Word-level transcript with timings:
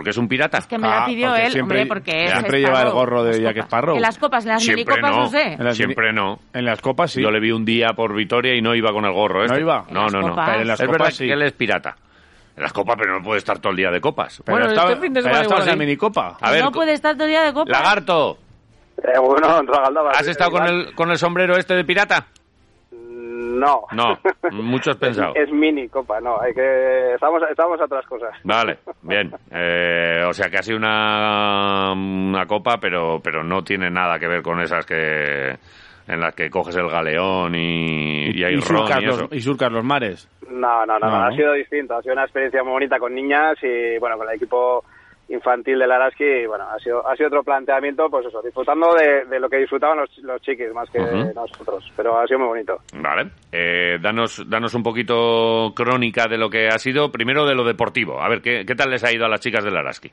Porque 0.00 0.10
es 0.12 0.16
un 0.16 0.28
pirata. 0.28 0.56
Es 0.56 0.66
que 0.66 0.78
me 0.78 0.88
la 0.88 1.02
Ah, 1.02 1.06
pidió 1.06 1.28
porque 1.28 1.44
él, 1.44 1.52
siempre- 1.52 1.80
hombre, 1.82 1.86
porque 1.94 2.24
es 2.24 2.30
siempre 2.32 2.60
lleva 2.60 2.80
el 2.80 2.90
gorro 2.90 3.22
de 3.22 3.32
Las 3.32 3.40
Jack 3.40 3.54
copas. 3.56 3.66
Sparrow. 3.66 3.96
En 3.96 4.00
las 4.02 4.18
copas, 4.18 4.44
en 4.46 4.48
las 4.52 4.62
Siempre 4.62 4.84
minicopas 4.86 5.10
no. 5.14 5.22
no 5.24 5.28
sé. 5.28 5.52
En 5.52 5.64
las 5.64 5.76
Siempre 5.76 6.12
no. 6.14 6.38
En 6.54 6.64
las 6.64 6.80
copas 6.80 7.10
sí. 7.10 7.20
Yo 7.22 7.30
le 7.30 7.38
vi 7.38 7.52
un 7.52 7.66
día 7.66 7.88
por 7.94 8.14
Vitoria 8.14 8.54
y 8.54 8.62
no 8.62 8.74
iba 8.74 8.92
con 8.92 9.04
el 9.04 9.12
gorro. 9.12 9.40
¿No 9.40 9.44
este. 9.44 9.60
iba? 9.60 9.84
No, 9.90 10.06
En 10.06 10.12
no, 10.14 10.20
no. 10.22 10.28
copas. 10.30 10.48
Pero 10.48 10.62
en 10.62 10.68
las 10.68 10.80
es 10.80 10.86
copas 10.86 10.98
verdad 11.02 11.12
sí. 11.14 11.26
que 11.26 11.32
él 11.34 11.42
es 11.42 11.52
pirata. 11.52 11.96
En 12.56 12.62
las 12.62 12.72
copas, 12.72 12.96
pero 12.98 13.12
no 13.18 13.22
puede 13.22 13.36
estar 13.40 13.58
todo 13.58 13.72
el 13.72 13.76
día 13.76 13.90
de 13.90 14.00
copas. 14.00 14.42
Pero 14.42 14.56
Bueno, 14.56 14.70
estaba, 14.72 14.88
este 14.92 15.02
fin 15.02 15.12
de 15.12 15.20
semana 15.20 15.42
en 15.42 15.50
la 15.50 15.72
sí. 15.72 15.78
minicopa. 15.78 16.38
A 16.40 16.50
ver, 16.50 16.64
no 16.64 16.72
puede 16.72 16.94
estar 16.94 17.12
todo 17.14 17.24
el 17.24 17.30
día 17.30 17.42
de 17.42 17.52
copa. 17.52 17.70
Lagarto, 17.70 18.38
Eh, 19.04 19.18
bueno. 19.20 19.62
¿has 20.14 20.26
estado 20.26 20.50
con 20.50 20.66
el, 20.66 20.94
con 20.94 21.10
el 21.10 21.18
sombrero 21.18 21.58
este 21.58 21.74
de 21.74 21.84
pirata? 21.84 22.26
No. 23.60 23.82
No, 23.92 24.18
mucho 24.62 24.90
has 24.90 24.96
pensado. 24.98 25.32
Es, 25.34 25.48
es 25.48 25.52
mini 25.52 25.88
copa, 25.88 26.20
no. 26.20 26.40
Hay 26.40 26.54
que 26.54 27.14
estamos 27.14 27.42
estamos 27.50 27.80
a 27.80 27.84
otras 27.84 28.06
cosas. 28.06 28.30
Vale, 28.44 28.78
bien. 29.02 29.32
Eh, 29.50 30.24
o 30.26 30.32
sea 30.32 30.48
que 30.48 30.58
ha 30.58 30.62
sido 30.62 30.78
una, 30.78 31.92
una 31.92 32.46
copa, 32.46 32.78
pero, 32.80 33.20
pero 33.22 33.44
no 33.44 33.62
tiene 33.62 33.90
nada 33.90 34.18
que 34.18 34.28
ver 34.28 34.42
con 34.42 34.60
esas 34.60 34.86
que 34.86 35.56
en 36.08 36.20
las 36.20 36.34
que 36.34 36.50
coges 36.50 36.76
el 36.76 36.88
galeón 36.88 37.54
y, 37.54 38.30
y 38.30 38.44
hay 38.44 38.54
y, 38.54 38.56
ron 38.56 38.78
surcas 38.78 39.02
y 39.02 39.04
los, 39.04 39.16
eso. 39.16 39.28
y 39.30 39.40
surcas 39.40 39.70
los 39.70 39.84
mares. 39.84 40.28
No, 40.48 40.84
no, 40.84 40.98
no, 40.98 41.06
No, 41.06 41.18
no, 41.18 41.24
ha 41.26 41.30
sido 41.36 41.52
distinto. 41.52 41.94
Ha 41.96 42.02
sido 42.02 42.14
una 42.14 42.24
experiencia 42.24 42.62
muy 42.64 42.72
bonita 42.72 42.98
con 42.98 43.14
niñas 43.14 43.56
y 43.62 43.98
bueno, 43.98 44.16
con 44.18 44.28
el 44.28 44.34
equipo 44.34 44.84
infantil 45.30 45.78
del 45.78 45.90
Araski, 45.90 46.46
bueno, 46.46 46.64
ha 46.64 46.78
sido 46.78 47.06
ha 47.06 47.16
sido 47.16 47.28
otro 47.28 47.42
planteamiento, 47.42 48.08
pues 48.10 48.26
eso, 48.26 48.42
disfrutando 48.42 48.88
de, 48.94 49.24
de 49.24 49.40
lo 49.40 49.48
que 49.48 49.58
disfrutaban 49.58 49.98
los, 49.98 50.18
los 50.18 50.40
chiquis 50.42 50.72
más 50.74 50.90
que 50.90 50.98
nosotros, 50.98 51.90
pero 51.96 52.18
ha 52.18 52.26
sido 52.26 52.40
muy 52.40 52.48
bonito. 52.48 52.78
Vale. 52.94 53.30
Eh, 53.52 53.98
danos, 54.00 54.44
danos 54.48 54.74
un 54.74 54.82
poquito 54.82 55.72
crónica 55.74 56.26
de 56.28 56.38
lo 56.38 56.50
que 56.50 56.68
ha 56.68 56.78
sido, 56.78 57.10
primero 57.10 57.46
de 57.46 57.54
lo 57.54 57.64
deportivo. 57.64 58.20
A 58.20 58.28
ver, 58.28 58.42
¿qué, 58.42 58.64
qué 58.66 58.74
tal 58.74 58.90
les 58.90 59.04
ha 59.04 59.12
ido 59.12 59.24
a 59.24 59.28
las 59.28 59.40
chicas 59.40 59.64
del 59.64 59.76
Araski? 59.76 60.10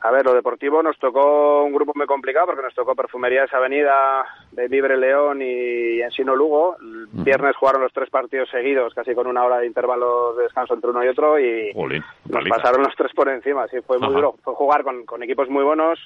A 0.00 0.12
ver, 0.12 0.24
lo 0.24 0.32
deportivo 0.32 0.80
nos 0.82 0.96
tocó 0.98 1.64
un 1.64 1.72
grupo 1.72 1.92
muy 1.96 2.06
complicado 2.06 2.46
porque 2.46 2.62
nos 2.62 2.74
tocó 2.74 2.94
Perfumerías 2.94 3.52
Avenida, 3.52 4.24
Libre 4.68 4.96
León 4.96 5.42
y 5.42 6.00
Ensino 6.00 6.36
Lugo. 6.36 6.76
El 6.80 7.24
viernes 7.24 7.56
jugaron 7.56 7.82
los 7.82 7.92
tres 7.92 8.08
partidos 8.08 8.48
seguidos, 8.48 8.94
casi 8.94 9.12
con 9.14 9.26
una 9.26 9.44
hora 9.44 9.58
de 9.58 9.66
intervalo 9.66 10.34
de 10.34 10.44
descanso 10.44 10.74
entre 10.74 10.90
uno 10.90 11.04
y 11.04 11.08
otro 11.08 11.38
y 11.40 11.72
Jolín, 11.74 12.04
nos 12.28 12.48
pasaron 12.48 12.82
los 12.82 12.94
tres 12.94 13.12
por 13.12 13.28
encima. 13.28 13.66
Sí, 13.68 13.78
fue 13.84 13.98
muy 13.98 14.08
Ajá. 14.08 14.16
duro. 14.16 14.34
Fue 14.44 14.54
jugar 14.54 14.84
con, 14.84 15.04
con 15.04 15.22
equipos 15.24 15.48
muy 15.48 15.64
buenos. 15.64 15.98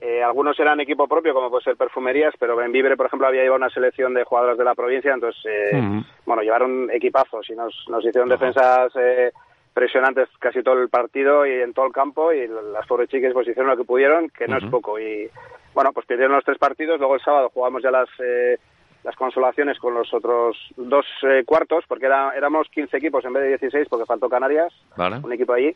Eh, 0.00 0.22
algunos 0.22 0.58
eran 0.58 0.80
equipo 0.80 1.06
propio, 1.06 1.34
como 1.34 1.50
puede 1.50 1.62
ser 1.62 1.76
Perfumerías, 1.76 2.34
pero 2.38 2.56
Benvibre, 2.56 2.96
por 2.96 3.06
ejemplo, 3.06 3.28
había 3.28 3.42
llevado 3.42 3.58
una 3.58 3.70
selección 3.70 4.14
de 4.14 4.24
jugadoras 4.24 4.56
de 4.56 4.64
la 4.64 4.74
provincia, 4.74 5.12
entonces, 5.12 5.44
eh, 5.44 6.02
bueno, 6.24 6.40
llevaron 6.42 6.90
equipazos 6.90 7.48
y 7.50 7.52
nos, 7.52 7.84
nos 7.88 8.02
hicieron 8.02 8.30
defensas 8.30 8.90
eh, 8.96 9.30
presionantes 9.74 10.28
casi 10.38 10.62
todo 10.62 10.80
el 10.82 10.88
partido 10.88 11.46
y 11.46 11.52
en 11.52 11.72
todo 11.72 11.86
el 11.86 11.92
campo 11.92 12.32
y 12.32 12.46
las 12.48 12.86
pobres 12.86 13.08
chicas 13.08 13.32
pues 13.32 13.46
hicieron 13.48 13.70
lo 13.70 13.76
que 13.76 13.84
pudieron, 13.84 14.28
que 14.30 14.46
no 14.48 14.56
es 14.58 14.64
poco. 14.66 14.98
Y 14.98 15.30
bueno, 15.74 15.92
pues 15.92 16.06
perdieron 16.06 16.34
los 16.34 16.44
tres 16.44 16.58
partidos, 16.58 16.98
luego 16.98 17.14
el 17.14 17.20
sábado 17.22 17.50
jugamos 17.52 17.82
ya 17.82 17.90
las... 17.90 18.08
eh, 18.18 18.58
las 19.02 19.16
consolaciones 19.16 19.78
con 19.78 19.94
los 19.94 20.12
otros 20.12 20.58
dos 20.76 21.06
eh, 21.22 21.42
cuartos, 21.46 21.84
porque 21.88 22.04
era, 22.04 22.32
éramos 22.36 22.68
15 22.68 22.98
equipos 22.98 23.24
en 23.24 23.32
vez 23.32 23.44
de 23.44 23.48
16, 23.56 23.88
porque 23.88 24.04
faltó 24.04 24.28
Canarias, 24.28 24.74
Vale. 24.94 25.20
un 25.24 25.32
equipo 25.32 25.54
allí. 25.54 25.74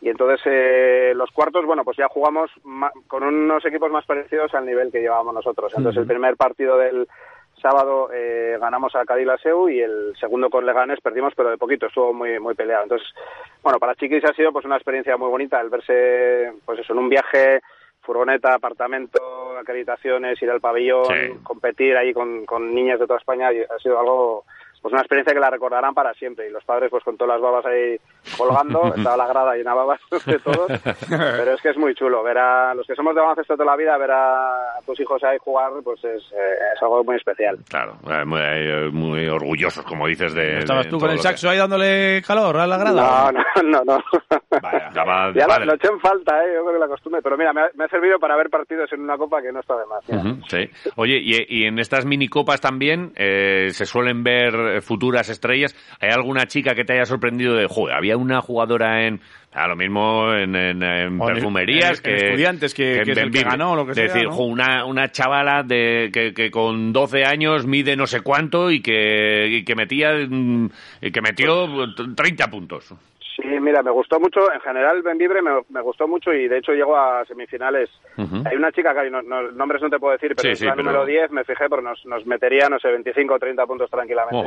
Y 0.00 0.08
entonces 0.08 0.40
eh, 0.44 1.12
los 1.16 1.32
cuartos, 1.32 1.66
bueno, 1.66 1.82
pues 1.82 1.96
ya 1.96 2.06
jugamos 2.06 2.48
ma- 2.62 2.92
con 3.08 3.24
unos 3.24 3.64
equipos 3.66 3.90
más 3.90 4.06
parecidos 4.06 4.54
al 4.54 4.66
nivel 4.66 4.92
que 4.92 5.00
llevábamos 5.00 5.34
nosotros. 5.34 5.72
Entonces 5.76 6.00
el 6.00 6.06
primer 6.06 6.36
partido 6.36 6.78
del 6.78 7.08
sábado 7.60 8.10
eh, 8.12 8.56
ganamos 8.60 8.94
a 8.96 9.04
Cádiz 9.04 9.28
Seu 9.42 9.68
y 9.68 9.80
el 9.80 10.14
segundo 10.18 10.50
con 10.50 10.64
Leganés 10.66 11.00
perdimos, 11.00 11.32
pero 11.36 11.50
de 11.50 11.58
poquito, 11.58 11.86
estuvo 11.86 12.12
muy 12.12 12.38
muy 12.40 12.54
peleado. 12.54 12.82
Entonces, 12.84 13.08
bueno, 13.62 13.78
para 13.78 13.94
chiquis 13.94 14.24
ha 14.24 14.32
sido 14.34 14.52
pues 14.52 14.64
una 14.64 14.76
experiencia 14.76 15.16
muy 15.16 15.28
bonita 15.28 15.60
el 15.60 15.68
verse, 15.70 16.52
pues 16.64 16.78
eso, 16.80 16.92
en 16.92 16.98
un 16.98 17.08
viaje 17.08 17.60
furgoneta, 18.02 18.54
apartamento, 18.54 19.56
acreditaciones, 19.58 20.40
ir 20.42 20.50
al 20.50 20.60
pabellón, 20.60 21.04
Sí. 21.06 21.38
competir 21.42 21.96
ahí 21.96 22.12
con, 22.14 22.46
con 22.46 22.74
niñas 22.74 22.98
de 22.98 23.06
toda 23.06 23.18
España, 23.18 23.48
ha 23.48 23.78
sido 23.78 24.00
algo, 24.00 24.44
pues 24.80 24.92
una 24.92 25.02
experiencia 25.02 25.34
que 25.34 25.40
la 25.40 25.50
recordarán 25.50 25.94
para 25.94 26.14
siempre. 26.14 26.48
Y 26.48 26.52
los 26.52 26.64
padres, 26.64 26.90
pues 26.90 27.04
con 27.04 27.16
todas 27.16 27.34
las 27.34 27.42
babas 27.42 27.66
ahí 27.66 27.96
colgando, 28.36 28.94
estaba 28.96 29.16
la 29.16 29.26
grada 29.26 29.54
llena 29.54 29.72
de 29.72 29.76
babas 29.76 30.00
de 30.26 30.38
todos, 30.38 30.70
pero 31.08 31.52
es 31.52 31.60
que 31.60 31.70
es 31.70 31.76
muy 31.76 31.94
chulo. 31.94 32.22
Ver 32.22 32.38
a 32.38 32.74
los 32.74 32.86
que 32.86 32.94
somos 32.94 33.14
de 33.14 33.20
baloncesto 33.20 33.54
toda 33.54 33.72
la 33.72 33.76
vida, 33.76 33.96
ver 33.98 34.10
a 34.10 34.78
tus 34.86 34.98
hijos 35.00 35.22
ahí 35.24 35.38
jugar, 35.38 35.70
pues 35.84 36.02
es, 36.04 36.22
eh, 36.32 36.54
es 36.74 36.82
algo 36.82 37.04
muy 37.04 37.16
especial. 37.16 37.58
Claro, 37.68 37.96
eh, 38.08 38.24
muy, 38.24 38.40
eh, 38.40 38.90
muy 38.92 39.28
orgullosos, 39.28 39.84
como 39.84 40.06
dices, 40.06 40.34
de... 40.34 40.58
¿Estabas 40.58 40.86
de 40.86 40.90
tú 40.90 40.98
con 40.98 41.10
el 41.10 41.16
lo 41.16 41.22
saxo 41.22 41.50
ahí 41.50 41.58
dándole 41.58 42.22
calor 42.26 42.56
a 42.56 42.66
la 42.66 42.78
grada? 42.78 43.32
No, 43.32 43.62
no, 43.62 43.84
no, 43.84 43.84
no. 43.84 43.98
Vaya, 44.62 44.90
ya 44.92 45.04
lo, 45.04 45.48
vale. 45.48 45.66
lo 45.66 45.74
eché 45.74 45.88
en 45.88 46.00
falta, 46.00 46.44
¿eh? 46.44 46.52
yo 46.54 46.64
creo 46.64 46.74
que 46.74 46.78
la 46.78 46.88
costumbre. 46.88 47.22
Pero 47.22 47.36
mira, 47.36 47.52
me 47.52 47.62
ha, 47.62 47.70
me 47.74 47.84
ha 47.84 47.88
servido 47.88 48.18
para 48.18 48.36
ver 48.36 48.50
partidos 48.50 48.92
en 48.92 49.00
una 49.00 49.16
copa 49.16 49.40
que 49.40 49.52
no 49.52 49.60
está 49.60 49.74
de 49.76 49.86
más. 49.86 50.04
Sí. 50.48 50.90
Oye, 50.96 51.18
y, 51.20 51.44
y 51.48 51.66
en 51.66 51.78
estas 51.78 52.04
minicopas 52.04 52.60
también 52.60 53.12
eh, 53.16 53.70
se 53.70 53.86
suelen 53.86 54.22
ver 54.22 54.54
eh, 54.76 54.80
futuras 54.80 55.28
estrellas. 55.28 55.74
¿Hay 56.00 56.10
alguna 56.10 56.46
chica 56.46 56.74
que 56.74 56.84
te 56.84 56.94
haya 56.94 57.06
sorprendido 57.06 57.54
de, 57.54 57.66
joder, 57.66 57.96
había 57.96 58.16
una 58.16 58.40
jugadora 58.40 59.06
en, 59.06 59.20
a 59.52 59.66
lo 59.68 59.76
mismo 59.76 60.32
en, 60.32 60.54
en- 60.56 61.18
perfumerías 61.18 61.98
en- 61.98 62.02
que... 62.04 62.14
Estudiantes, 62.26 62.74
que- 62.74 62.98
en 62.98 63.04
que 63.04 63.12
es 63.12 63.18
el 63.18 63.30
que 63.30 63.42
ganó, 63.42 63.74
lo 63.76 63.84
que 63.84 63.92
Es 63.92 63.96
sea, 63.96 64.04
decir, 64.06 64.24
¿no? 64.28 64.36
una, 64.38 64.84
una 64.84 65.10
chavala 65.10 65.62
de, 65.62 66.10
que, 66.12 66.32
que 66.34 66.50
con 66.50 66.92
12 66.92 67.24
años 67.24 67.66
mide 67.66 67.96
no 67.96 68.06
sé 68.06 68.20
cuánto 68.20 68.70
y 68.70 68.80
que, 68.80 69.48
y 69.48 69.64
que 69.64 69.74
metía 69.74 70.12
mm, 70.28 70.70
y 71.02 71.10
que 71.10 71.20
metió 71.20 71.68
30 72.16 72.48
puntos. 72.48 72.94
Sí, 73.36 73.42
mira, 73.60 73.82
me 73.82 73.90
gustó 73.90 74.18
mucho. 74.20 74.52
En 74.52 74.60
general, 74.60 75.02
Benvibre 75.02 75.40
me, 75.42 75.50
me 75.68 75.80
gustó 75.80 76.06
mucho 76.08 76.32
y 76.32 76.48
de 76.48 76.58
hecho 76.58 76.72
llegó 76.72 76.96
a 76.96 77.24
semifinales. 77.26 77.88
Hay 78.16 78.56
una 78.56 78.72
chica 78.72 78.92
que 78.92 79.00
hay, 79.00 79.10
no, 79.10 79.22
no- 79.22 79.50
nombres 79.52 79.80
no 79.82 79.88
te 79.90 79.98
puedo 79.98 80.12
decir, 80.12 80.34
pero 80.36 80.42
Sí, 80.48 80.52
es 80.52 80.58
sí, 80.58 80.64
la 80.66 80.72
pero- 80.74 80.84
número 80.84 81.04
10, 81.06 81.30
me 81.30 81.44
fijé, 81.44 81.68
porque 81.68 81.84
nos, 81.84 82.04
nos 82.06 82.26
metería, 82.26 82.68
no 82.68 82.78
sé, 82.78 82.88
25 82.88 83.34
o 83.34 83.38
30 83.38 83.66
puntos 83.66 83.90
tranquilamente. 83.90 84.46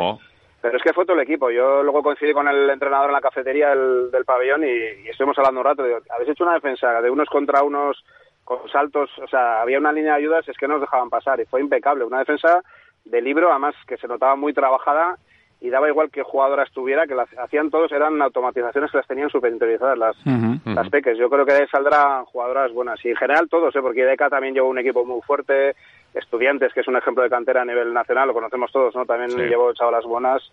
Pero 0.62 0.78
es 0.78 0.84
que 0.84 0.94
fue 0.94 1.06
todo 1.06 1.16
el 1.18 1.24
equipo. 1.24 1.50
Yo 1.52 1.84
luego 1.84 2.02
coincidí 2.04 2.32
con 2.34 2.48
el 2.48 2.70
entrenador 2.70 3.08
en 3.10 3.14
la 3.14 3.22
cafetería 3.22 3.70
del, 3.70 4.10
del 4.12 4.24
pabellón 4.26 4.64
y, 4.64 4.68
y 5.06 5.10
estuvimos 5.10 5.38
hablando 5.38 5.60
un 5.60 5.66
rato. 5.66 5.84
Digo, 5.84 6.00
habéis 6.10 6.30
hecho 6.30 6.44
una 6.46 6.54
defensa 6.54 7.02
de 7.02 7.10
unos 7.10 7.28
contra 7.30 7.64
unos 7.64 8.04
con 8.46 8.68
saltos, 8.70 9.10
o 9.20 9.28
sea, 9.28 9.62
había 9.62 9.78
una 9.80 9.92
línea 9.92 10.14
de 10.14 10.18
ayudas, 10.20 10.48
es 10.48 10.58
que 10.58 10.68
no 10.68 10.74
nos 10.76 10.82
dejaban 10.82 11.10
pasar 11.10 11.40
y 11.40 11.46
fue 11.46 11.62
impecable. 11.62 12.04
Una 12.06 12.20
defensa 12.20 12.62
de 13.06 13.22
libro, 13.22 13.50
además 13.52 13.76
que 13.88 13.98
se 13.98 14.08
notaba 14.08 14.36
muy 14.36 14.54
trabajada 14.54 15.18
y 15.64 15.70
daba 15.70 15.88
igual 15.88 16.12
que 16.12 16.22
jugadora 16.24 16.64
estuviera, 16.64 17.08
que 17.08 17.16
las 17.16 17.28
hacían 17.40 17.72
todos, 17.72 17.92
eran 17.94 18.22
automatizaciones 18.22 18.92
que 18.92 18.98
las 18.98 19.08
tenían 19.08 19.30
súper 19.30 19.52
interiorizadas 19.54 19.98
las, 19.98 20.16
Ujú. 20.28 20.60
las 20.76 20.90
peques. 20.90 21.18
Yo 21.18 21.30
creo 21.30 21.46
que 21.46 21.54
de 21.54 21.60
ahí 21.62 21.68
saldrán 21.72 22.26
jugadoras 22.26 22.72
buenas. 22.74 23.04
Y 23.06 23.10
en 23.12 23.16
general 23.16 23.48
todos, 23.50 23.74
¿eh? 23.76 23.82
porque 23.82 24.02
IDECA 24.02 24.30
también 24.30 24.54
llevó 24.54 24.68
un 24.68 24.78
equipo 24.80 25.06
muy 25.06 25.22
fuerte. 25.22 25.76
Estudiantes, 26.14 26.74
que 26.74 26.82
es 26.82 26.88
un 26.88 26.98
ejemplo 26.98 27.24
de 27.24 27.30
cantera 27.30 27.62
a 27.62 27.66
nivel 27.66 27.94
nacional, 27.94 28.28
lo 28.28 28.34
conocemos 28.34 28.72
todos, 28.72 28.94
¿no? 28.94 29.06
También 29.06 29.32
Sí. 29.32 29.38
llevó 29.42 29.74
chavalas 29.74 30.06
buenas. 30.06 30.44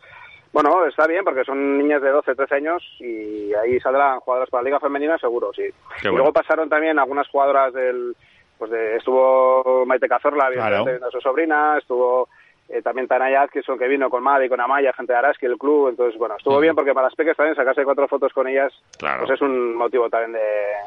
Bueno, 0.52 0.86
está 0.86 1.06
bien 1.06 1.24
porque 1.24 1.44
son 1.44 1.76
niñas 1.78 2.00
de 2.02 2.10
12, 2.10 2.34
13 2.34 2.54
años 2.54 2.82
y 3.00 3.52
ahí 3.54 3.78
saldrán 3.80 4.20
jugadoras 4.20 4.48
para 4.48 4.62
la 4.62 4.68
Liga 4.68 4.80
Femenina, 4.80 5.18
seguro, 5.18 5.50
sí. 5.54 5.64
Qué 6.00 6.08
y 6.08 6.12
luego 6.12 6.32
pasaron 6.32 6.68
también 6.68 6.98
algunas 6.98 7.28
jugadoras 7.28 7.72
del. 7.74 8.14
Pues 8.58 8.70
de, 8.70 8.96
estuvo 8.96 9.84
Maite 9.86 10.06
Cazorla, 10.08 10.48
evidentemente, 10.48 10.98
Claro. 10.98 11.10
su 11.12 11.20
sobrina, 11.20 11.78
estuvo 11.78 12.28
eh, 12.72 12.82
también 12.82 13.08
Tanaya 13.08 13.42
Atkinson, 13.42 13.78
que 13.78 13.88
vino 13.88 14.08
con 14.08 14.22
Madi, 14.22 14.48
con 14.48 14.60
Amaya, 14.60 14.92
gente 14.92 15.12
de 15.12 15.18
Araski, 15.18 15.46
el 15.46 15.58
club. 15.58 15.88
Entonces, 15.88 16.18
bueno, 16.18 16.36
estuvo 16.38 16.58
bien 16.60 16.74
porque 16.74 16.92
para 16.94 17.06
las 17.08 17.14
peques 17.16 17.36
también 17.36 17.56
sacarse 17.56 17.84
cuatro 17.84 18.06
fotos 18.08 18.32
con 18.32 18.46
ellas, 18.48 18.72
Claro. 18.98 19.20
pues 19.26 19.32
es 19.32 19.42
un 19.42 19.74
motivo 19.76 20.08
también 20.08 20.32
de. 20.32 20.40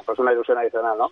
Pues 0.05 0.17
una 0.19 0.31
ilusión 0.33 0.57
adicional, 0.57 0.97
¿no? 0.97 1.11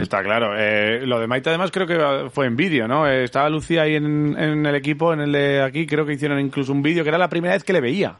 Está 0.00 0.22
claro. 0.22 0.54
Eh, 0.56 1.00
lo 1.04 1.18
de 1.18 1.26
Maite 1.26 1.48
además 1.50 1.72
creo 1.72 1.86
que 1.88 2.30
fue 2.30 2.46
en 2.46 2.56
vídeo, 2.56 2.86
¿no? 2.86 3.06
Eh, 3.08 3.24
estaba 3.24 3.50
Lucía 3.50 3.82
ahí 3.82 3.96
en, 3.96 4.36
en 4.38 4.64
el 4.64 4.74
equipo, 4.76 5.12
en 5.12 5.20
el 5.20 5.32
de 5.32 5.60
aquí, 5.60 5.86
creo 5.86 6.06
que 6.06 6.12
hicieron 6.12 6.38
incluso 6.38 6.72
un 6.72 6.82
vídeo 6.82 7.02
que 7.02 7.08
era 7.08 7.18
la 7.18 7.28
primera 7.28 7.54
vez 7.54 7.64
que 7.64 7.72
le 7.72 7.80
veía. 7.80 8.14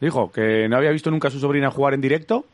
Dijo 0.00 0.32
que 0.32 0.66
no 0.68 0.76
había 0.76 0.90
visto 0.90 1.10
nunca 1.10 1.28
a 1.28 1.30
su 1.30 1.38
sobrina 1.38 1.70
jugar 1.70 1.94
en 1.94 2.00
directo 2.00 2.44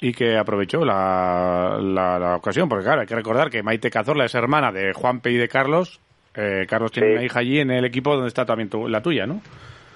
y 0.00 0.12
que 0.12 0.36
aprovechó 0.36 0.84
la, 0.84 1.78
la, 1.80 2.18
la 2.18 2.36
ocasión, 2.36 2.68
porque 2.68 2.84
claro, 2.84 3.00
hay 3.00 3.06
que 3.06 3.14
recordar 3.16 3.50
que 3.50 3.62
Maite 3.62 3.90
Cazorla 3.90 4.26
es 4.26 4.34
hermana 4.34 4.70
de 4.70 4.92
Juanpe 4.92 5.30
y 5.30 5.36
de 5.36 5.48
Carlos. 5.48 6.00
Eh, 6.36 6.66
Carlos 6.68 6.90
tiene 6.92 7.08
Sí. 7.08 7.14
una 7.14 7.24
hija 7.24 7.38
allí 7.40 7.60
en 7.60 7.70
el 7.70 7.84
equipo 7.84 8.12
donde 8.14 8.28
está 8.28 8.44
también 8.44 8.68
tu- 8.68 8.88
la 8.88 9.00
tuya, 9.02 9.26
¿no? 9.26 9.40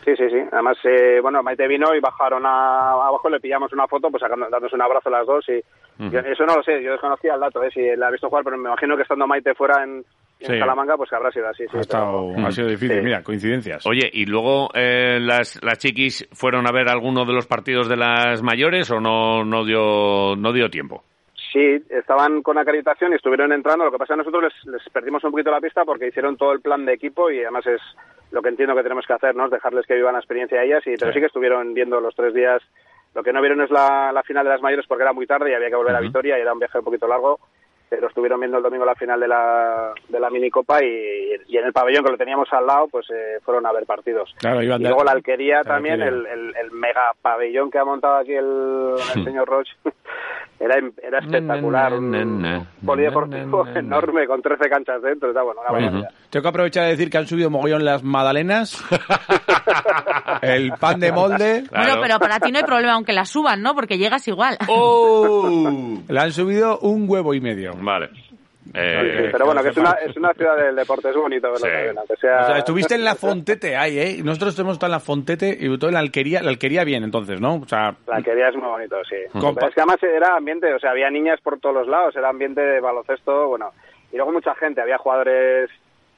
Sí, 0.04 0.14
sí, 0.16 0.24
sí. 0.30 0.38
Además, 0.52 0.78
eh, 0.84 1.18
bueno, 1.20 1.42
Maite 1.42 1.66
vino 1.68 1.94
y 1.94 2.00
bajaron 2.00 2.46
a, 2.46 2.92
abajo, 2.92 3.28
le 3.28 3.40
pillamos 3.40 3.72
una 3.72 3.86
foto, 3.86 4.08
pues 4.10 4.20
sacando, 4.22 4.46
dándose 4.48 4.74
un 4.74 4.82
abrazo 4.82 5.10
las 5.10 5.26
dos. 5.26 5.44
y 5.48 5.60
yo- 6.10 6.20
Eso 6.20 6.46
no 6.46 6.54
lo 6.56 6.62
sé, 6.62 6.80
yo 6.82 6.92
desconocía 6.92 7.34
el 7.34 7.40
dato, 7.40 7.62
eh, 7.62 7.70
si 7.74 7.80
la 7.96 8.08
he 8.08 8.12
visto 8.12 8.28
jugar, 8.28 8.44
pero 8.44 8.56
me 8.56 8.68
imagino 8.68 8.96
que 8.96 9.02
estando 9.02 9.26
Maite 9.26 9.52
fuera 9.54 9.82
en, 9.82 10.04
en 10.40 10.46
Sí. 10.46 10.58
Salamanca, 10.58 10.96
pues 10.96 11.10
que 11.10 11.16
habrá 11.16 11.32
sido 11.32 11.48
así. 11.48 11.64
Sí, 11.68 11.76
ha, 11.76 11.80
estado, 11.80 12.32
pero- 12.36 12.46
ha 12.46 12.52
sido 12.52 12.68
difícil, 12.68 12.98
Sí. 12.98 13.02
mira, 13.04 13.22
coincidencias. 13.24 13.84
Oye, 13.84 14.08
¿y 14.12 14.24
luego 14.24 14.70
eh, 14.74 15.18
las, 15.20 15.60
las 15.62 15.76
chiquis 15.78 16.28
fueron 16.32 16.68
a 16.68 16.72
ver 16.72 16.88
alguno 16.88 17.24
de 17.24 17.32
los 17.32 17.48
partidos 17.48 17.88
de 17.88 17.96
las 17.96 18.40
mayores 18.44 18.88
o 18.92 19.00
no, 19.00 19.44
no, 19.44 19.64
dio, 19.64 20.36
no 20.36 20.52
dio 20.52 20.70
tiempo? 20.70 21.02
Sí, 21.52 21.82
estaban 21.88 22.42
con 22.42 22.58
acreditación 22.58 23.12
y 23.12 23.16
estuvieron 23.16 23.52
entrando. 23.52 23.84
Lo 23.84 23.90
que 23.90 23.98
pasa 23.98 24.12
es 24.12 24.18
que 24.18 24.24
nosotros 24.24 24.52
les, 24.64 24.74
les 24.74 24.88
perdimos 24.90 25.24
un 25.24 25.30
poquito 25.30 25.50
la 25.50 25.60
pista 25.60 25.84
porque 25.84 26.08
hicieron 26.08 26.36
todo 26.36 26.52
el 26.52 26.60
plan 26.60 26.84
de 26.84 26.92
equipo 26.92 27.30
y 27.30 27.40
además 27.40 27.66
es 27.66 27.80
lo 28.32 28.42
que 28.42 28.50
entiendo 28.50 28.74
que 28.74 28.82
tenemos 28.82 29.06
que 29.06 29.14
hacer, 29.14 29.34
¿no? 29.34 29.46
Es 29.46 29.50
dejarles 29.50 29.86
que 29.86 29.94
vivan 29.94 30.12
la 30.12 30.18
experiencia 30.18 30.60
a 30.60 30.64
ellas. 30.64 30.86
Y, 30.86 30.96
pero 30.96 31.12
sí. 31.12 31.20
que 31.20 31.26
estuvieron 31.26 31.72
viendo 31.72 32.00
los 32.00 32.14
tres 32.14 32.34
días. 32.34 32.62
Lo 33.14 33.22
que 33.22 33.32
no 33.32 33.40
vieron 33.40 33.62
es 33.62 33.70
la, 33.70 34.12
la 34.12 34.22
final 34.22 34.44
de 34.44 34.50
las 34.50 34.60
mayores 34.60 34.86
porque 34.86 35.04
era 35.04 35.14
muy 35.14 35.26
tarde 35.26 35.50
y 35.50 35.54
había 35.54 35.70
que 35.70 35.76
volver 35.76 35.96
a 35.96 36.00
Vitoria 36.00 36.38
y 36.38 36.42
era 36.42 36.52
un 36.52 36.58
viaje 36.58 36.78
un 36.78 36.84
poquito 36.84 37.08
largo. 37.08 37.40
Pero 37.88 38.08
estuvieron 38.08 38.38
viendo 38.38 38.58
el 38.58 38.62
domingo 38.62 38.84
la 38.84 38.94
final 38.94 39.18
de 39.18 39.28
la, 39.28 39.94
de 40.10 40.20
la 40.20 40.28
minicopa 40.28 40.84
y, 40.84 41.30
y 41.48 41.56
en 41.56 41.64
el 41.64 41.72
pabellón 41.72 42.04
que 42.04 42.10
lo 42.10 42.18
teníamos 42.18 42.52
al 42.52 42.66
lado, 42.66 42.88
pues 42.88 43.06
eh, 43.08 43.38
fueron 43.42 43.64
a 43.64 43.72
ver 43.72 43.86
partidos. 43.86 44.34
Claro, 44.38 44.62
iban 44.62 44.82
y 44.82 44.84
luego 44.84 45.04
la 45.04 45.12
alquería 45.12 45.62
también, 45.62 46.02
el, 46.02 46.26
el, 46.26 46.54
el 46.54 46.70
mega 46.70 47.12
pabellón 47.22 47.70
que 47.70 47.78
ha 47.78 47.86
montado 47.86 48.16
aquí 48.16 48.34
el, 48.34 48.92
el 49.14 49.24
señor 49.24 49.48
Roche. 49.48 49.72
Era, 50.60 50.74
era 51.00 51.18
espectacular, 51.20 51.94
un 51.94 52.10
Na, 52.10 52.24
na, 52.24 52.58
na, 52.58 52.66
polideportivo 52.84 53.64
na, 53.64 53.70
na, 53.70 53.72
na. 53.74 53.78
enorme 53.80 54.26
con 54.26 54.42
13 54.42 54.68
canchas 54.68 55.00
dentro, 55.02 55.28
está 55.28 55.42
bueno, 55.42 55.60
una 55.60 55.70
barbaridad. 55.70 56.10
Tengo 56.30 56.42
que 56.42 56.48
aprovechar 56.48 56.84
de 56.84 56.90
decir 56.90 57.10
que 57.10 57.18
han 57.18 57.26
subido 57.26 57.48
mogollón 57.48 57.84
las 57.84 58.02
magdalenas, 58.02 58.84
el 60.42 60.72
pan 60.72 60.98
de 60.98 61.12
molde, 61.12 61.64
Claro. 61.68 61.84
Bueno, 61.84 62.02
pero 62.02 62.18
para 62.18 62.40
ti 62.40 62.50
no 62.50 62.58
hay 62.58 62.64
problema 62.64 62.94
aunque 62.94 63.12
la 63.12 63.24
suban, 63.24 63.62
¿no? 63.62 63.74
Porque 63.74 63.98
llegas 63.98 64.26
igual. 64.26 64.58
¡Oh! 64.68 65.48
le 66.08 66.20
han 66.20 66.32
subido 66.32 66.78
un 66.80 67.08
huevo 67.08 67.34
y 67.34 67.40
medio. 67.40 67.74
Vale. 67.80 68.10
Eh, 68.74 69.28
pero 69.32 69.46
bueno, 69.46 69.62
que 69.62 69.70
es 69.70 69.76
una, 69.76 69.92
es 69.92 70.16
una 70.16 70.32
ciudad 70.34 70.56
del 70.56 70.76
deporte, 70.76 71.08
es 71.10 71.16
bonito 71.16 71.50
verlo 71.50 71.66
Sí. 71.66 71.72
también, 71.72 71.98
aunque 71.98 72.16
sea... 72.16 72.42
O 72.42 72.46
sea, 72.46 72.58
estuviste 72.58 72.94
en 72.94 73.04
la 73.04 73.14
Fontete 73.16 73.76
ahí, 73.76 73.98
¿eh? 73.98 74.20
Nosotros 74.22 74.58
hemos 74.58 74.74
estado 74.74 74.88
en 74.90 74.92
la 74.92 75.00
Fontete 75.00 75.56
y 75.58 75.78
todo 75.78 75.88
en 75.90 75.94
la 75.94 76.00
alquería, 76.00 76.42
la 76.42 76.50
alquería 76.50 76.84
bien, 76.84 77.04
entonces, 77.04 77.40
¿no? 77.40 77.56
O 77.56 77.66
sea, 77.68 77.94
La 78.06 78.16
alquería 78.16 78.48
es 78.48 78.56
muy 78.56 78.68
bonito, 78.68 78.96
sí. 79.08 79.16
Compa- 79.38 79.68
Es 79.68 79.74
que 79.74 79.80
además 79.80 80.02
era 80.02 80.36
ambiente, 80.36 80.72
o 80.74 80.78
sea, 80.78 80.90
había 80.90 81.10
niñas 81.10 81.40
por 81.42 81.58
todos 81.60 81.74
los 81.74 81.88
lados, 81.88 82.14
era 82.16 82.28
ambiente 82.28 82.60
de 82.60 82.80
baloncesto, 82.80 83.48
bueno. 83.48 83.72
Y 84.12 84.16
luego 84.16 84.32
mucha 84.32 84.54
gente, 84.54 84.80
había 84.80 84.98
jugadores 84.98 85.70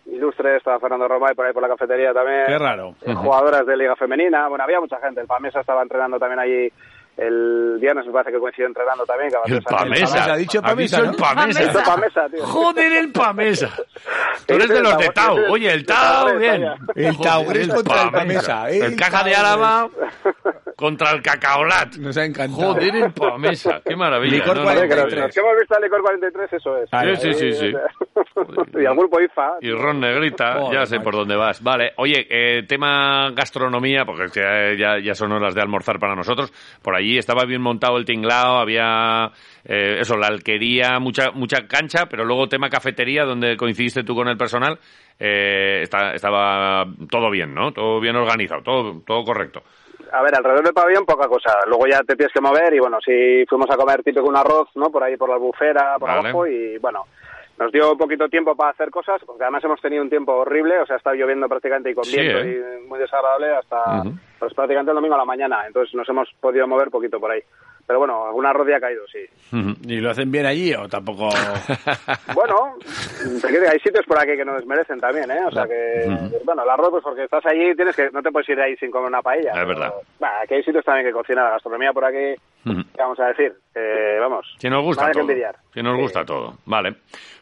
ilustres, 0.07 0.57
estaba 0.57 0.81
Fernando 0.81 1.07
Roma 1.09 1.29
y 1.31 1.35
por 1.35 1.47
ahí 1.47 1.53
por 1.53 1.63
la 1.63 1.69
cafetería 1.69 2.13
también. 2.13 2.45
qué 2.47 2.59
raro. 2.59 2.95
eh, 3.03 3.15
jugadoras 3.15 3.67
de 3.67 3.77
Liga 3.77 3.95
Femenina, 3.97 4.49
bueno, 4.49 4.65
había 4.65 4.81
mucha 4.81 4.99
gente. 4.99 5.21
El 5.21 5.27
Pamesa 5.27 5.61
estaba 5.61 5.83
entrenando 5.83 6.19
también 6.19 6.39
allí 6.41 6.73
el 7.17 7.79
viernes, 7.81 8.07
me 8.07 8.13
parece 8.13 8.33
que 8.33 8.39
coincidió 8.39 8.67
entrenando 8.67 9.05
también. 9.05 9.31
que 9.31 9.53
El. 9.53 9.63
Pamesa. 9.63 10.07
Pamesa, 10.07 10.33
ha 10.33 10.37
dicho 10.37 10.59
¿Has 10.63 10.71
Pamesa, 10.71 10.99
¿no? 11.03 11.11
el 11.11 11.17
Pamesa? 11.17 11.83
Pamesa, 11.85 12.29
tío. 12.29 12.47
Joder, 12.47 12.93
el 12.93 13.13
Pamesa. 13.13 13.69
Tú 14.47 14.55
eres 14.55 14.69
de 14.69 14.81
los 14.81 14.97
de 14.97 15.07
el 15.07 15.13
Tau. 15.13 15.37
Oye, 15.51 15.73
el 15.73 15.81
el 15.81 15.87
Tau, 15.87 16.39
bien. 16.39 16.65
El 16.95 17.19
Taurés 17.19 17.69
contra 17.69 18.03
el 18.03 18.11
Pamesa, 18.11 18.71
¿eh? 18.71 18.79
El 18.87 18.97
Caja 18.97 19.25
de. 19.25 19.35
Álava 19.35 19.89
contra 20.77 21.11
el 21.11 21.23
Cacaolat. 21.23 21.97
Nos 21.97 22.17
ha 22.17 22.25
encantado. 22.25 22.73
Joder, 22.73 22.97
el 22.97 23.13
Pamesa. 23.13 23.83
Qué 23.85 23.95
maravilla. 23.95 24.37
Licor 24.37 24.57
No, 24.57 24.63
no, 24.65 24.71
Oye, 24.71 24.81
que 24.81 24.89
43. 24.89 25.37
hemos 25.37 25.57
visto 25.59 25.77
al 25.77 25.83
Licor 25.83 26.03
43, 26.03 26.53
eso 26.55 26.77
es. 26.79 26.91
Sí, 27.21 27.33
sí, 27.33 27.35
sí, 27.35 27.53
sí. 27.53 27.75
y 28.81 28.87
al 28.87 28.97
Grupo 28.97 29.21
IFA. 29.21 29.57
Y 29.61 29.71
Ron 29.73 30.01
Negrita, 30.01 30.71
ya 30.73 30.87
sé 30.87 30.97
macho. 30.97 31.05
por 31.05 31.15
dónde 31.17 31.37
vas. 31.37 31.63
Vale, 31.63 31.93
oye, 31.97 32.27
eh, 32.29 32.63
tema 32.67 33.31
gastronomía, 33.33 34.05
porque 34.05 34.25
es 34.25 34.33
que 34.33 34.41
eh, 34.43 34.77
ya, 34.79 34.99
ya 34.99 35.15
son 35.15 35.33
horas 35.33 35.55
de 35.55 35.61
almorzar 35.63 35.99
para 35.99 36.15
nosotros. 36.15 36.53
Por 36.83 36.95
allí 36.97 37.19
estaba 37.19 37.45
bien 37.45 37.63
montado 37.63 37.97
el 37.97 38.05
tinglao, 38.05 38.59
había 38.59 39.31
eh, 39.65 39.99
eso, 40.01 40.17
la 40.17 40.29
alquería, 40.29 40.99
mucha, 40.99 41.31
mucha 41.33 41.67
cancha, 41.67 42.07
pero 42.07 42.25
luego 42.25 42.49
tema 42.49 42.69
cafetería, 42.71 43.25
donde 43.25 43.57
coincidiste 43.57 44.05
tú 44.05 44.15
con 44.15 44.29
el 44.29 44.37
personal, 44.37 44.79
eh, 45.19 45.81
está- 45.83 46.13
estaba 46.15 46.85
todo 47.11 47.31
bien, 47.31 47.55
¿no? 47.55 47.73
Todo 47.73 48.01
bien 48.01 48.17
organizado, 48.17 48.63
todo, 48.63 49.03
todo 49.07 49.25
correcto. 49.25 49.63
A 50.13 50.23
ver, 50.23 50.35
alrededor 50.35 50.65
del 50.65 50.73
pabellón 50.75 51.05
poca 51.05 51.29
cosa. 51.29 51.53
Luego 51.67 51.87
ya 51.87 52.01
te 52.01 52.17
tienes 52.17 52.33
que 52.33 52.41
mover 52.41 52.75
y 52.75 52.81
bueno, 52.81 52.99
sí 53.05 53.45
fuimos 53.49 53.71
a 53.71 53.77
comer 53.77 54.03
típico 54.03 54.27
un 54.29 54.37
arroz, 54.37 54.69
¿no? 54.75 54.91
Por 54.91 55.05
ahí 55.05 55.17
por 55.17 55.29
la 55.29 55.37
albufera, 55.37 55.97
por 56.01 56.09
Vale. 56.09 56.21
abajo 56.21 56.47
y 56.49 56.79
bueno, 56.79 57.05
nos 57.61 57.71
dio 57.71 57.95
poquito 57.97 58.27
tiempo 58.29 58.57
para 58.57 58.71
hacer 58.71 58.91
cosas, 58.91 59.21
porque 59.27 59.45
además 59.45 59.63
hemos 59.65 59.81
tenido 59.83 60.03
un 60.03 60.09
tiempo 60.09 60.33
horrible, 60.33 60.79
o 60.81 60.87
sea, 60.87 60.97
ha 60.97 60.99
estado 60.99 61.15
lloviendo 61.15 61.47
prácticamente 61.47 61.91
y 61.91 61.95
con 61.95 62.05
Sí, 62.05 62.19
viento 62.19 62.39
¿eh? 62.39 62.81
y 62.83 62.89
muy 62.89 62.99
desagradable 62.99 63.55
hasta 63.55 64.03
pues 64.39 64.55
prácticamente 64.55 64.91
el 64.93 64.95
domingo 64.97 65.15
a 65.15 65.19
la 65.19 65.27
mañana, 65.27 65.67
entonces 65.67 65.95
nos 65.95 66.09
hemos 66.09 66.27
podido 66.41 66.67
mover 66.67 66.89
poquito 66.91 67.21
por 67.21 67.31
ahí. 67.31 67.43
Pero 67.87 67.99
bueno, 67.99 68.25
algún 68.25 68.47
arroz 68.47 68.69
ya 68.69 68.77
ha 68.77 68.81
caído, 68.81 69.03
sí. 69.09 69.19
¿Y 69.83 70.01
lo 70.01 70.11
hacen 70.11 70.31
bien 70.31 70.47
allí 70.47 70.73
o 70.75 70.89
tampoco...? 70.89 71.29
Bueno, 72.35 72.77
hay 73.71 73.79
sitios 73.81 74.07
por 74.07 74.19
aquí 74.19 74.37
que 74.37 74.45
nos 74.45 74.65
merecen 74.65 75.01
también, 75.01 75.31
¿eh? 75.31 75.41
O 75.47 75.51
sea 75.51 75.67
que, 75.67 76.07
bueno, 76.45 76.63
el 76.63 76.71
arroz, 76.71 76.91
pues 76.91 77.03
porque 77.03 77.25
estás 77.25 77.45
allí, 77.45 77.75
tienes 77.75 77.97
que, 77.97 78.09
no 78.13 78.23
te 78.23 78.31
puedes 78.31 78.49
ir 78.49 78.57
de 78.57 78.63
ahí 78.65 78.77
sin 78.77 78.91
comer 78.91 79.09
una 79.09 79.21
paella. 79.23 79.51
Es 79.51 79.57
pero, 79.57 79.67
verdad. 79.69 79.93
bah, 80.21 80.41
aquí 80.43 80.55
hay 80.55 80.63
sitios 80.63 80.85
también 80.85 81.07
que 81.07 81.13
cocinan 81.13 81.45
la 81.45 81.51
gastronomía 81.51 81.93
por 81.93 82.05
aquí. 82.05 82.41
¿Qué 82.65 82.99
vamos 82.99 83.21
a 83.21 83.27
decir? 83.29 83.53
Eh, 83.75 84.19
vamos. 84.21 84.47
Si 84.59 84.69
nos 84.69 84.83
gusta 84.83 85.11
todo. 85.11 85.21
envidiar. 85.23 85.57
Si 85.73 85.83
nos 85.83 85.95
Sí. 85.97 86.03
gusta 86.03 86.25
todo. 86.25 86.55
Vale. 86.67 86.97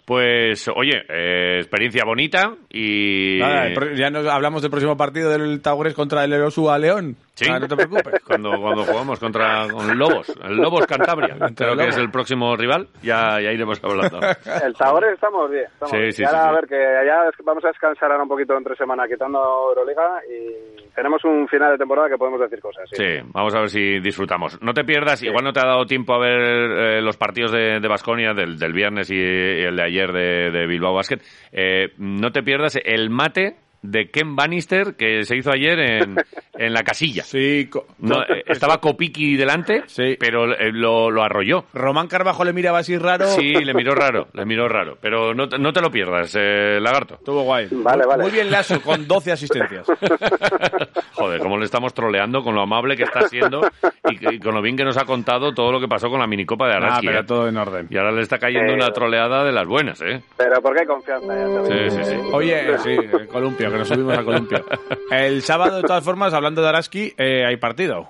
Pues, 0.04 0.66
oye, 0.74 1.02
eh, 1.06 1.58
experiencia 1.58 2.02
bonita 2.06 2.54
y... 2.70 3.38
Nada, 3.40 3.68
ya 3.94 4.08
nos 4.08 4.26
hablamos 4.26 4.62
del 4.62 4.70
próximo 4.70 4.96
partido 4.96 5.28
del 5.30 5.60
Taurés 5.60 5.92
contra 5.92 6.24
el 6.24 6.32
Erosua 6.32 6.78
León. 6.78 7.14
Sí. 7.34 7.44
Ah, 7.50 7.58
no 7.58 7.68
te 7.68 7.76
preocupes. 7.76 8.14
Cuando, 8.26 8.50
cuando 8.58 8.84
jugamos 8.84 9.20
contra 9.20 9.68
con 9.70 9.98
Lobos, 9.98 10.28
el 10.42 10.56
Lobos 10.56 10.86
Cantabria, 10.86 11.34
Entre 11.34 11.66
creo 11.66 11.76
que 11.76 11.88
es 11.88 11.96
el 11.98 12.10
próximo 12.10 12.56
rival, 12.56 12.88
ya, 13.02 13.38
ya 13.40 13.52
iremos 13.52 13.82
hablando. 13.84 14.18
El 14.64 14.74
Tagores 14.74 15.12
estamos 15.14 15.50
bien. 15.50 15.64
Estamos 15.64 15.90
Sí, 15.90 15.96
bien. 15.98 16.12
sí, 16.12 16.22
y 16.22 16.24
ahora, 16.24 16.48
a 16.48 16.52
ver, 16.52 16.66
que 16.66 16.76
allá 16.76 17.30
vamos 17.44 17.64
a 17.64 17.68
descansar 17.68 18.10
ahora 18.10 18.22
un 18.22 18.28
poquito 18.30 18.56
entre 18.56 18.76
semana 18.76 19.06
quitando 19.06 19.38
Euroliga 19.70 20.20
y 20.28 20.87
tenemos 20.98 21.24
un 21.24 21.46
final 21.46 21.70
de 21.70 21.78
temporada 21.78 22.08
que 22.08 22.18
podemos 22.18 22.40
decir 22.40 22.60
cosas. 22.60 22.90
Sí. 22.90 22.96
Sí, 22.96 23.30
vamos 23.32 23.54
a 23.54 23.60
ver 23.60 23.68
si 23.68 24.00
disfrutamos. 24.00 24.60
No 24.60 24.74
te 24.74 24.82
pierdas, 24.82 25.22
igual 25.22 25.44
no 25.44 25.52
te 25.52 25.60
ha 25.60 25.68
dado 25.68 25.86
tiempo 25.86 26.12
a 26.12 26.18
ver 26.18 26.40
eh, 26.40 27.00
los 27.00 27.16
partidos 27.16 27.52
de, 27.52 27.78
de 27.78 27.88
Basconia 27.88 28.34
del, 28.34 28.58
del 28.58 28.72
viernes 28.72 29.08
y, 29.08 29.14
y 29.14 29.62
el 29.62 29.76
de 29.76 29.82
ayer 29.84 30.10
de, 30.12 30.50
de 30.50 30.66
Bilbao 30.66 30.92
Basket. 30.92 31.20
Eh, 31.52 31.92
no 31.98 32.32
te 32.32 32.42
pierdas 32.42 32.80
el 32.84 33.10
mate 33.10 33.54
de 33.82 34.10
Ken 34.10 34.34
Bannister 34.36 34.94
que 34.96 35.24
se 35.24 35.36
hizo 35.36 35.50
ayer 35.52 35.78
en, 35.78 36.16
en 36.54 36.72
la 36.72 36.82
casilla. 36.82 37.22
Sí, 37.22 37.68
co- 37.70 37.86
No, 37.98 38.22
eh, 38.22 38.42
estaba 38.46 38.78
Kopiki 38.78 39.36
delante, 39.36 39.82
Sí. 39.86 40.16
pero 40.18 40.52
eh, 40.52 40.70
lo, 40.72 41.10
lo 41.10 41.22
arrolló. 41.22 41.64
Román 41.72 42.08
Carbajo 42.08 42.44
le 42.44 42.52
miraba 42.52 42.78
así 42.78 42.96
raro. 42.98 43.26
Sí, 43.28 43.52
le 43.52 43.74
miró 43.74 43.94
raro, 43.94 44.28
le 44.32 44.44
miró 44.44 44.68
raro. 44.68 44.98
Pero 45.00 45.32
no, 45.34 45.48
te- 45.48 45.58
no 45.58 45.72
te 45.72 45.80
lo 45.80 45.90
pierdas, 45.90 46.34
eh, 46.38 46.78
lagarto. 46.80 47.14
Estuvo 47.14 47.42
guay. 47.42 47.68
Vale, 47.70 47.98
Muy- 48.04 48.06
vale. 48.06 48.22
Muy 48.24 48.32
bien 48.32 48.50
Lasso, 48.50 48.80
con 48.82 49.06
12 49.06 49.32
asistencias. 49.32 49.86
Joder, 51.18 51.40
cómo 51.40 51.58
le 51.58 51.64
estamos 51.64 51.92
troleando 51.94 52.42
con 52.42 52.54
lo 52.54 52.62
amable 52.62 52.96
que 52.96 53.02
está 53.02 53.28
siendo 53.28 53.60
y, 54.08 54.38
con 54.38 54.54
lo 54.54 54.62
bien 54.62 54.76
que 54.76 54.84
nos 54.84 54.96
ha 54.96 55.04
contado 55.04 55.52
todo 55.52 55.72
lo 55.72 55.80
que 55.80 55.88
pasó 55.88 56.08
con 56.10 56.20
la 56.20 56.26
minicopa 56.26 56.66
de 56.68 56.74
Ah, 56.74 56.76
Araski. 56.76 57.06
pero 57.06 57.20
¿eh? 57.20 57.24
todo 57.24 57.48
en 57.48 57.56
orden. 57.56 57.86
Y 57.90 57.96
ahora 57.98 58.12
le 58.12 58.22
está 58.22 58.38
cayendo 58.38 58.72
Eh, 58.72 58.76
una 58.76 58.90
troleada 58.92 59.44
de 59.44 59.52
las 59.52 59.66
buenas, 59.66 60.00
¿eh? 60.02 60.22
Pero 60.36 60.62
porque 60.62 60.80
hay 60.80 60.86
confianza. 60.86 61.26
Ya 61.34 61.46
sabéis. 61.64 61.92
Sí, 61.94 62.04
sí, 62.04 62.10
sí. 62.10 62.16
Oye, 62.32 62.78
sí, 62.78 62.90
el 62.90 63.28
columpio, 63.28 63.70
que 63.70 63.78
nos 63.78 63.88
subimos 63.88 64.16
al 64.16 64.24
columpio. 64.24 64.64
El 65.10 65.42
sábado, 65.42 65.76
de 65.76 65.82
todas 65.82 66.04
formas, 66.04 66.32
hablando 66.34 66.62
de 66.62 66.68
Araski, 66.68 67.12
eh, 67.18 67.44
hay 67.46 67.56
partido. 67.56 68.08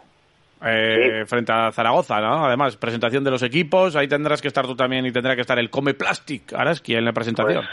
Eh, 0.65 1.25
Frente 1.27 1.53
a 1.53 1.71
Zaragoza, 1.71 2.21
¿no? 2.21 2.45
Además, 2.45 2.77
presentación 2.77 3.23
de 3.23 3.31
los 3.31 3.43
equipos, 3.45 3.95
ahí 3.95 4.09
tendrás 4.09 4.43
que 4.43 4.49
estar 4.49 4.67
tú 4.67 4.75
también 4.75 5.07
y 5.07 5.13
tendrá 5.13 5.35
que 5.37 5.43
estar 5.43 5.59
el 5.59 5.71
Come 5.71 5.95
Plastic 5.95 6.53
Araski 6.53 6.97
en 6.97 7.05
la 7.05 7.13
presentación. 7.13 7.63
Pues, 7.65 7.69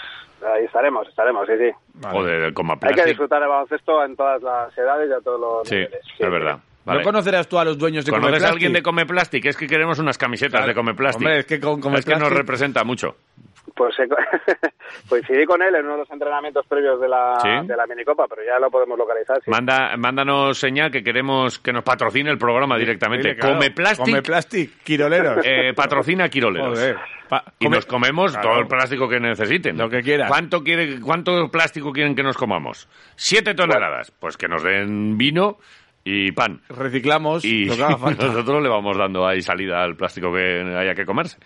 ahí 0.53 0.65
estaremos, 0.65 1.07
estaremos, 1.07 1.47
sí, 1.47 1.53
sí. 1.57 1.71
Vale. 1.95 2.15
Joder, 2.17 2.41
el 2.43 2.53
coma 2.53 2.77
Hay 2.81 2.93
que 2.93 3.05
disfrutar 3.05 3.41
el 3.41 3.49
baloncesto 3.49 4.03
en 4.03 4.15
todas 4.15 4.41
las 4.41 4.77
edades 4.77 5.09
y 5.09 5.13
a 5.13 5.19
todos 5.21 5.39
los 5.39 5.67
Sí, 5.67 5.75
niveles. 5.75 6.01
es 6.19 6.29
verdad. 6.31 6.59
Vale. 6.85 6.99
¿No 6.99 7.03
conocerás 7.03 7.47
tú 7.47 7.57
a 7.57 7.65
los 7.65 7.77
dueños 7.79 8.05
de 8.05 8.11
Come 8.11 8.21
¿Conoces 8.25 8.43
a 8.43 8.49
alguien 8.49 8.71
de 8.71 8.83
Come 8.83 9.05
Plastic? 9.07 9.43
Es 9.45 9.57
que 9.57 9.65
queremos 9.65 9.97
unas 9.97 10.17
camisetas 10.19 10.51
Claro. 10.59 10.67
de 10.67 10.75
Come 10.75 10.93
Plastic. 10.93 11.21
Hombre, 11.25 11.39
es 11.39 11.45
que 11.47 11.59
con 11.59 11.81
Come 11.81 11.97
Es 11.97 12.05
que 12.05 12.15
nos 12.15 12.31
representa 12.31 12.83
mucho. 12.83 13.15
Pues 13.75 13.95
co- 13.97 14.15
coincidí 15.09 15.45
con 15.45 15.61
él 15.61 15.75
en 15.75 15.83
uno 15.85 15.93
de 15.93 15.99
los 15.99 16.11
entrenamientos 16.11 16.65
previos 16.67 16.99
de 17.01 17.09
la, 17.09 17.37
¿Sí? 17.41 17.67
de 17.67 17.75
la 17.75 17.85
minicopa, 17.85 18.25
pero 18.27 18.41
ya 18.45 18.57
lo 18.59 18.71
podemos 18.71 18.97
localizar. 18.97 19.41
sí. 19.43 19.51
Manda, 19.51 19.95
mándanos 19.97 20.57
señal 20.57 20.89
que 20.91 21.03
queremos 21.03 21.59
que 21.59 21.73
nos 21.73 21.83
patrocine 21.83 22.29
el 22.31 22.37
programa 22.37 22.77
directamente. 22.77 23.35
Claro. 23.35 23.55
Come 23.55 23.71
Plastic 23.71 24.05
Come 24.05 24.21
Plastic, 24.21 24.83
Quiroleros. 24.83 25.39
eh, 25.45 25.73
patrocina 25.75 26.29
Quiroleros. 26.29 26.79
Joder. 26.79 26.97
Pa- 27.27 27.43
Y 27.59 27.65
come- 27.65 27.75
nos 27.77 27.85
comemos 27.85 28.31
Claro. 28.31 28.49
todo 28.49 28.59
el 28.61 28.67
plástico 28.67 29.09
que 29.09 29.19
necesiten. 29.19 29.77
Lo 29.77 29.89
que 29.89 30.01
quieras. 30.01 30.29
¿Cuánto, 30.29 30.63
quiere, 30.63 30.99
¿Cuánto 31.01 31.49
plástico 31.51 31.91
quieren 31.91 32.15
que 32.15 32.23
nos 32.23 32.37
comamos? 32.37 32.87
Siete 33.15 33.53
toneladas. 33.55 34.11
Pues 34.11 34.37
que 34.37 34.47
nos 34.47 34.63
den 34.63 35.17
vino 35.17 35.57
y 36.05 36.31
pan. 36.31 36.61
Reciclamos 36.69 37.43
y 37.43 37.65
lo 37.65 37.75
que 37.75 37.83
haga 37.83 37.97
falta. 37.97 38.27
nosotros 38.27 38.61
le 38.61 38.69
vamos 38.69 38.95
dando 38.95 39.27
ahí 39.27 39.41
salida 39.41 39.83
al 39.83 39.95
plástico 39.95 40.31
que 40.31 40.61
haya 40.61 40.93
que 40.93 41.03
comerse. 41.03 41.37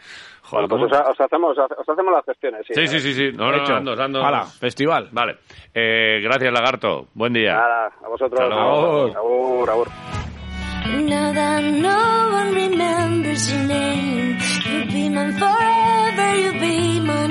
Joder, 0.44 0.68
bueno, 0.68 0.88
pues 0.90 1.02
os, 1.02 1.22
hacemos, 1.22 1.58
os, 1.58 1.90
hacemos, 1.90 2.14
las 2.14 2.26
gestiones. 2.26 2.66
Sí, 2.68 2.74
sí, 2.74 2.88
sí, 2.88 3.00
sí. 3.00 3.14
sí. 3.14 3.38
No, 3.38 3.52
no, 3.52 3.76
Ando, 3.76 3.94
ando. 3.94 4.24
Ala, 4.24 4.44
festival. 4.44 5.10
Vale. 5.12 5.38
Eh, 5.74 6.20
gracias, 6.22 6.52
Lagarto. 6.52 7.08
Buen 7.14 7.34
día. 7.34 7.54
Nada, 7.54 7.92
a 8.04 8.10
vosotros. 8.10 8.40
Salud. 8.40 9.16
Abur, 9.16 9.70
abur. 9.70 9.88
Now 10.90 11.34
that 11.34 11.64
no 11.64 12.30
one 12.34 12.54
remembers 12.54 13.52
your 13.52 13.64
name, 13.64 14.38
you'll 14.66 14.88
be 14.88 15.10
mine 15.10 15.34
forever, 15.38 16.36
you'll 16.36 16.60
be 16.60 17.00
mine 17.00 17.29